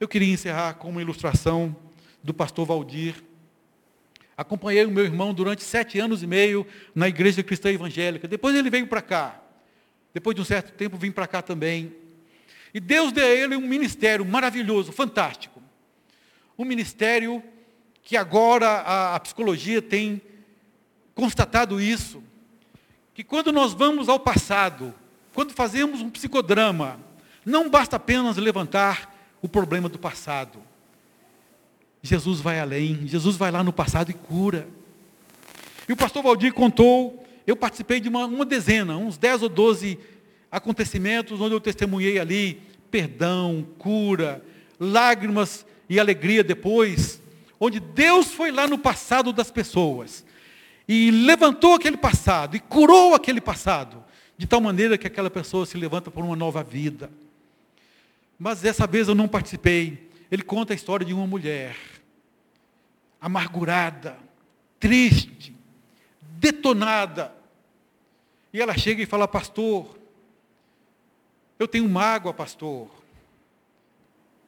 [0.00, 1.83] Eu queria encerrar com uma ilustração
[2.24, 3.22] do pastor Valdir.
[4.36, 8.26] Acompanhei o meu irmão durante sete anos e meio na igreja cristã evangélica.
[8.26, 9.40] Depois ele veio para cá.
[10.14, 11.94] Depois de um certo tempo, vim para cá também.
[12.72, 15.62] E Deus deu a ele um ministério maravilhoso, fantástico.
[16.58, 17.42] Um ministério
[18.02, 20.20] que agora a, a psicologia tem
[21.14, 22.22] constatado isso
[23.12, 24.92] que quando nós vamos ao passado,
[25.32, 26.98] quando fazemos um psicodrama,
[27.46, 30.60] não basta apenas levantar o problema do passado.
[32.04, 34.68] Jesus vai além, Jesus vai lá no passado e cura.
[35.88, 39.98] E o pastor Valdir contou, eu participei de uma, uma dezena, uns 10 ou 12
[40.52, 44.44] acontecimentos onde eu testemunhei ali perdão, cura,
[44.78, 47.22] lágrimas e alegria depois,
[47.58, 50.26] onde Deus foi lá no passado das pessoas
[50.86, 54.04] e levantou aquele passado, e curou aquele passado,
[54.36, 57.10] de tal maneira que aquela pessoa se levanta por uma nova vida.
[58.38, 60.10] Mas dessa vez eu não participei.
[60.30, 61.74] Ele conta a história de uma mulher,
[63.24, 64.18] amargurada,
[64.78, 65.56] triste,
[66.20, 67.34] detonada.
[68.52, 69.98] E ela chega e fala: Pastor,
[71.58, 72.90] eu tenho mágoa, pastor.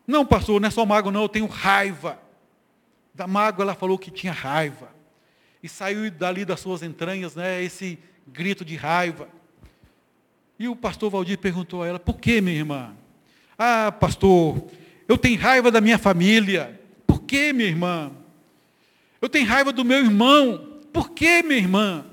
[0.07, 2.21] Não, pastor, não é só mágoa, não, eu tenho raiva.
[3.15, 4.91] Da mágoa ela falou que tinha raiva
[5.63, 9.27] e saiu dali das suas entranhas né, esse grito de raiva.
[10.59, 12.95] E o pastor Valdir perguntou a ela: Por que, minha irmã?
[13.57, 14.67] Ah, pastor,
[15.09, 16.79] eu tenho raiva da minha família.
[17.07, 18.13] Por que, minha irmã?
[19.27, 20.79] Eu tenho raiva do meu irmão.
[20.93, 22.07] Por que, minha irmã?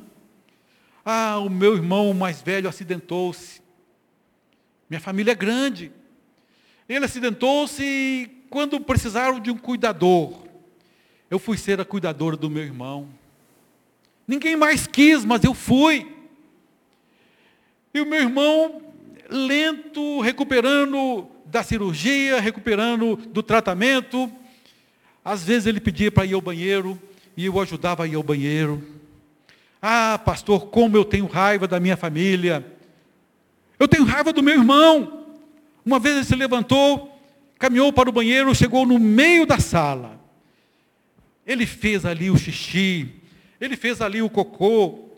[1.05, 3.61] Ah, o meu irmão mais velho acidentou-se.
[4.89, 5.91] Minha família é grande.
[6.89, 10.39] Ele acidentou-se quando precisaram de um cuidador.
[11.29, 13.07] Eu fui ser a cuidadora do meu irmão.
[14.27, 16.11] Ninguém mais quis, mas eu fui.
[17.93, 18.81] E o meu irmão,
[19.29, 24.31] lento, recuperando da cirurgia, recuperando do tratamento.
[25.23, 26.99] Às vezes ele pedia para ir ao banheiro
[27.37, 28.83] e eu ajudava a ir ao banheiro.
[29.81, 32.65] Ah, pastor, como eu tenho raiva da minha família.
[33.79, 35.25] Eu tenho raiva do meu irmão.
[35.85, 37.19] Uma vez ele se levantou,
[37.59, 40.19] caminhou para o banheiro, chegou no meio da sala.
[41.45, 43.09] Ele fez ali o xixi,
[43.59, 45.09] ele fez ali o cocô.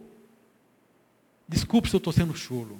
[1.47, 2.79] Desculpe se eu estou sendo chulo.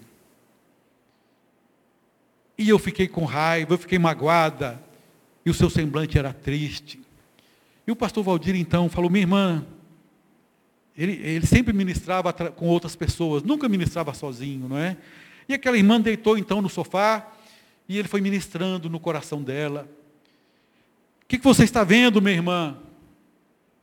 [2.57, 4.81] E eu fiquei com raiva, eu fiquei magoada.
[5.45, 7.04] E o seu semblante era triste.
[7.88, 9.65] E o pastor Valdir então falou: Minha irmã,
[10.98, 14.98] ele, ele sempre ministrava com outras pessoas, nunca ministrava sozinho, não é?
[15.48, 17.32] E aquela irmã deitou então no sofá
[17.88, 19.88] e ele foi ministrando no coração dela.
[21.24, 22.78] O que, que você está vendo, minha irmã?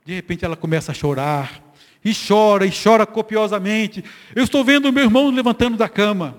[0.05, 1.63] De repente ela começa a chorar
[2.03, 4.03] e chora, e chora copiosamente.
[4.35, 6.37] Eu estou vendo meu irmão levantando da cama.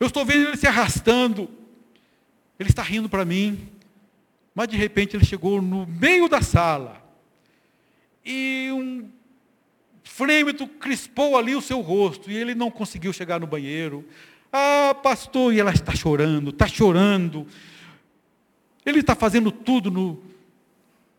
[0.00, 1.48] Eu estou vendo ele se arrastando.
[2.58, 3.68] Ele está rindo para mim.
[4.54, 7.02] Mas de repente ele chegou no meio da sala.
[8.24, 9.10] E um
[10.04, 12.30] frêmito crispou ali o seu rosto.
[12.30, 14.06] E ele não conseguiu chegar no banheiro.
[14.52, 17.46] Ah, pastor, e ela está chorando, está chorando.
[18.86, 20.22] Ele está fazendo tudo no,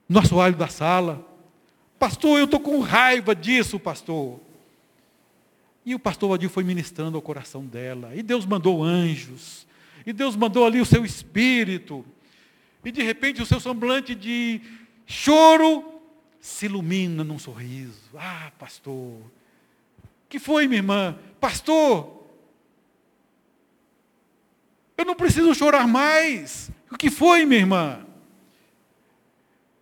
[0.08, 1.28] no assoalho da sala.
[2.00, 4.40] Pastor, eu estou com raiva disso, pastor.
[5.86, 8.16] E o pastor Valdir foi ministrando ao coração dela.
[8.16, 9.68] E Deus mandou anjos.
[10.06, 12.06] E Deus mandou ali o seu espírito.
[12.86, 14.62] E de repente o seu semblante de
[15.08, 16.00] choro
[16.40, 18.12] se ilumina num sorriso.
[18.16, 19.20] Ah, pastor.
[20.30, 21.18] que foi, minha irmã?
[21.40, 22.24] Pastor,
[24.96, 26.70] eu não preciso chorar mais.
[26.92, 28.06] O que foi, minha irmã?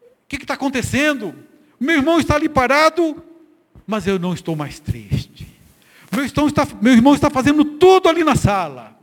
[0.01, 1.35] O que está acontecendo?
[1.77, 3.21] Meu irmão está ali parado,
[3.85, 5.45] mas eu não estou mais triste.
[6.09, 8.97] Meu irmão, está, meu irmão está fazendo tudo ali na sala,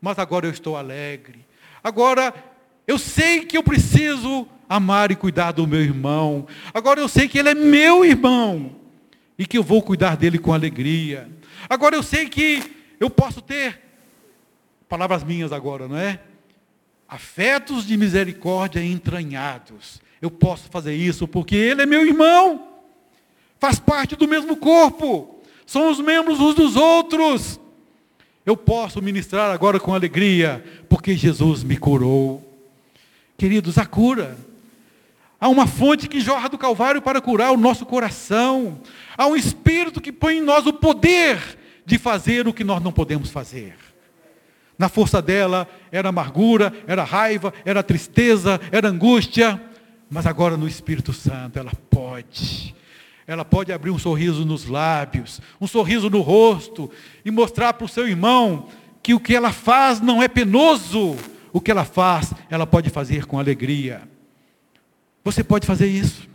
[0.00, 1.46] mas agora eu estou alegre.
[1.82, 2.34] Agora
[2.88, 6.44] eu sei que eu preciso amar e cuidar do meu irmão.
[6.74, 8.74] Agora eu sei que ele é meu irmão
[9.38, 11.28] e que eu vou cuidar dele com alegria.
[11.70, 12.60] Agora eu sei que
[12.98, 13.80] eu posso ter
[14.88, 16.18] palavras minhas agora, não é?
[17.08, 20.00] afetos de misericórdia entranhados.
[20.20, 22.68] Eu posso fazer isso porque ele é meu irmão,
[23.58, 27.58] faz parte do mesmo corpo, somos membros uns dos outros.
[28.44, 32.47] Eu posso ministrar agora com alegria, porque Jesus me curou.
[33.38, 34.36] Queridos, a cura.
[35.40, 38.80] Há uma fonte que jorra do Calvário para curar o nosso coração.
[39.16, 41.38] Há um Espírito que põe em nós o poder
[41.86, 43.76] de fazer o que nós não podemos fazer.
[44.76, 49.62] Na força dela era amargura, era raiva, era tristeza, era angústia.
[50.10, 52.74] Mas agora no Espírito Santo ela pode.
[53.24, 56.90] Ela pode abrir um sorriso nos lábios, um sorriso no rosto
[57.24, 58.66] e mostrar para o seu irmão
[59.00, 61.16] que o que ela faz não é penoso.
[61.52, 64.02] O que ela faz, ela pode fazer com alegria.
[65.24, 66.28] Você pode fazer isso.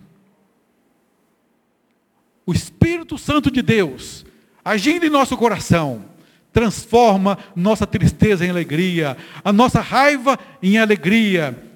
[2.45, 4.25] O Espírito Santo de Deus,
[4.63, 6.05] agindo em nosso coração,
[6.51, 11.71] transforma nossa tristeza em alegria, a nossa raiva em alegria.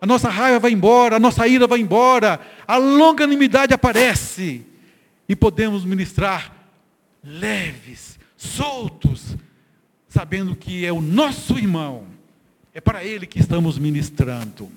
[0.00, 4.64] A nossa raiva vai embora, a nossa ira vai embora, a longanimidade aparece
[5.28, 6.52] e podemos ministrar
[7.22, 9.36] leves, soltos,
[10.08, 12.06] sabendo que é o nosso irmão,
[12.78, 14.70] é para ele que estamos ministrando.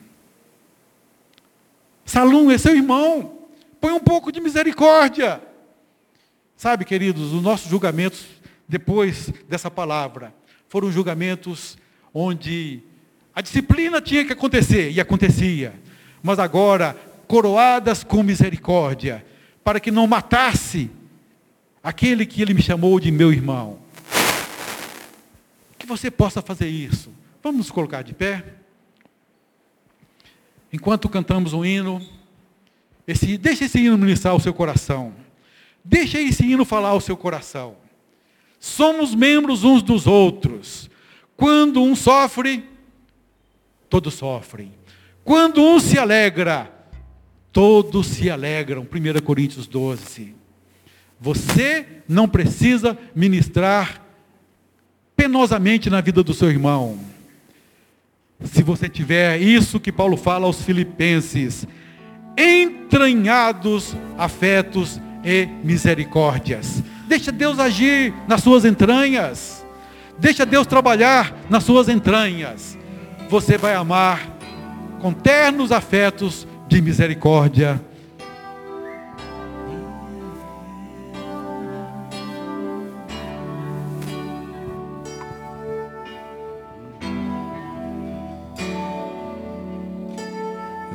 [2.04, 3.46] Salum é seu irmão,
[3.80, 5.40] põe um pouco de misericórdia.
[6.58, 8.26] Sabe, queridos, os nossos julgamentos
[8.68, 10.34] depois dessa palavra.
[10.68, 11.78] Foram julgamentos
[12.12, 12.82] onde
[13.36, 15.72] a disciplina tinha que acontecer, e acontecia.
[16.24, 16.98] Mas agora,
[17.28, 19.24] coroadas com misericórdia,
[19.64, 20.90] para que não matasse
[21.84, 23.78] aquele que ele me chamou de meu irmão.
[25.78, 27.21] Que você possa fazer isso.
[27.44, 28.44] Vamos nos colocar de pé?
[30.72, 32.02] Enquanto cantamos um hino,
[33.08, 35.14] esse, deixa esse hino ministrar o seu coração.
[35.84, 37.76] Deixa esse hino falar ao seu coração.
[38.60, 40.90] Somos membros uns dos outros.
[41.36, 42.64] Quando um sofre,
[43.90, 44.72] todos sofrem.
[45.24, 46.72] Quando um se alegra,
[47.52, 48.84] todos se alegram.
[48.84, 50.36] 1 Coríntios 12.
[51.20, 54.02] Você não precisa ministrar
[55.16, 57.11] penosamente na vida do seu irmão.
[58.44, 61.68] Se você tiver isso que Paulo fala aos filipenses,
[62.38, 66.84] entranhados afetos e misericórdias.
[67.08, 69.66] Deixa Deus agir nas suas entranhas.
[70.18, 72.78] Deixa Deus trabalhar nas suas entranhas.
[73.30, 74.38] Você vai amar
[75.00, 77.82] com ternos afetos de misericórdia.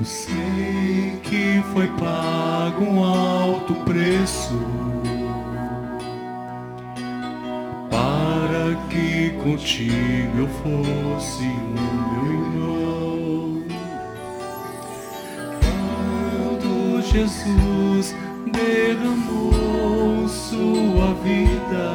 [0.07, 4.54] Sei que foi pago um alto preço
[8.96, 13.62] que contigo eu fosse o meu irmão.
[16.40, 18.14] Quando Jesus
[18.52, 21.86] derramou sua vida,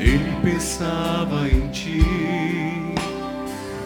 [0.00, 2.04] ele pensava em ti,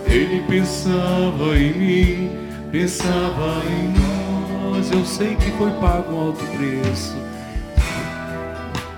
[0.07, 4.91] ele pensava em mim, pensava em nós.
[4.91, 7.17] Eu sei que foi pago um alto preço.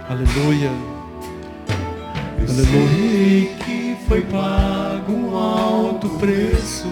[0.08, 0.70] Aleluia.
[2.40, 3.54] Aleluia.
[3.64, 6.88] que foi pago um alto preço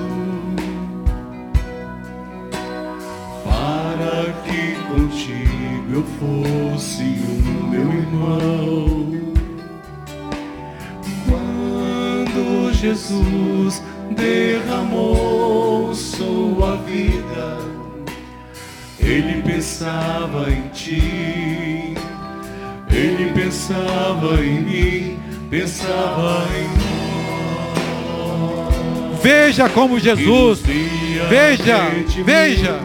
[3.42, 9.06] para que contigo eu fosse o meu irmão.
[11.26, 15.35] Quando Jesus derramou
[16.96, 17.58] vida,
[19.00, 21.94] ele pensava em ti,
[22.90, 26.68] ele pensava em mim pensava em
[28.18, 29.22] nós.
[29.22, 30.60] Veja como Jesus,
[31.28, 31.90] veja,
[32.24, 32.80] veja,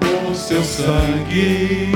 [0.00, 1.92] com seu sangue,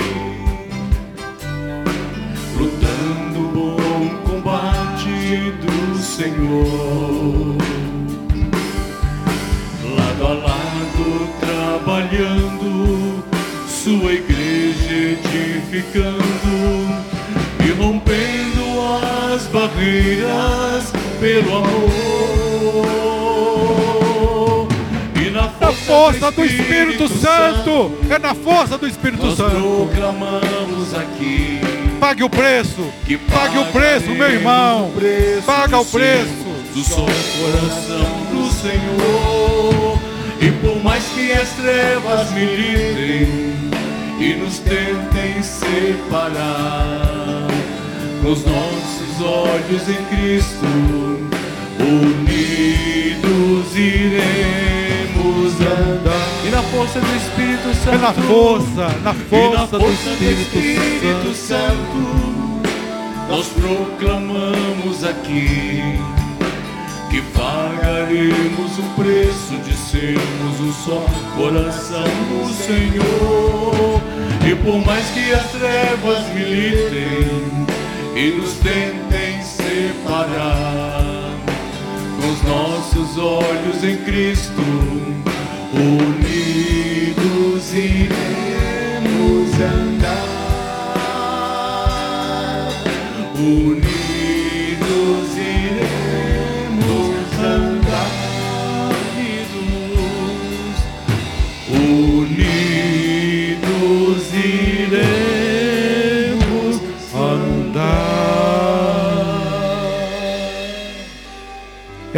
[2.57, 7.57] lutando o bom combate do Senhor,
[10.19, 13.25] lado a lado trabalhando,
[13.69, 16.19] sua igreja edificando
[17.65, 18.81] e rompendo
[19.33, 21.79] as barreiras pelo amor.
[25.15, 29.51] E na força, força do, Espírito, Espírito Santo, é na força do Espírito nós Santo.
[29.51, 31.61] proclamamos aqui.
[32.01, 34.91] Pague o preço, que pague o preço, meu irmão.
[34.95, 36.49] Preço Paga o preço.
[36.75, 40.08] Do som coração do Senhor.
[40.41, 43.55] E por mais que as trevas militem
[44.21, 47.47] e nos tentem separar,
[48.23, 50.67] com os nossos olhos em Cristo
[51.81, 56.29] unidos iremos andar.
[56.47, 57.95] E na força do Espírito Santo.
[57.95, 61.35] É na força, na força, na força do, Espírito Espírito, Santo.
[61.35, 62.29] Santo
[63.29, 66.01] nós proclamamos aqui
[67.19, 71.05] que pagaremos o preço de sermos um só
[71.37, 74.01] coração do Senhor.
[74.49, 77.67] E por mais que as trevas militem
[78.15, 81.35] e nos tentem separar,
[82.21, 84.63] com os nossos olhos em Cristo,
[85.75, 86.55] unidos
[87.75, 90.39] iremos andar.
[93.35, 93.98] Unidos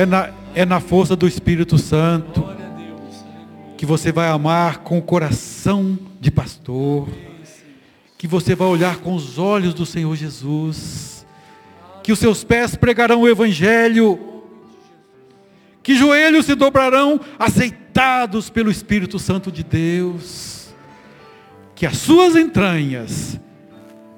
[0.00, 2.42] É na, é na força do Espírito Santo
[3.76, 7.06] que você vai amar com o coração de pastor,
[8.16, 11.26] que você vai olhar com os olhos do Senhor Jesus,
[12.02, 14.18] que os seus pés pregarão o Evangelho,
[15.82, 20.74] que joelhos se dobrarão aceitados pelo Espírito Santo de Deus,
[21.74, 23.38] que as suas entranhas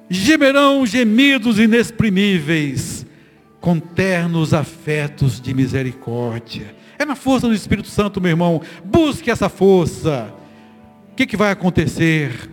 [0.09, 3.02] gemerão gemidos inexprimíveis,
[3.63, 6.75] com ternos afetos de misericórdia.
[6.99, 8.61] É na força do Espírito Santo, meu irmão.
[8.85, 10.35] Busque essa força.
[11.13, 12.51] O que, que vai acontecer?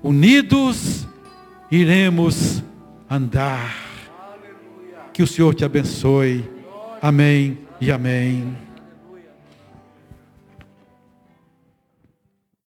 [0.00, 1.06] Unidos
[1.68, 2.62] iremos
[3.10, 3.76] andar.
[5.12, 6.48] Que o Senhor te abençoe.
[7.02, 8.56] Amém e amém.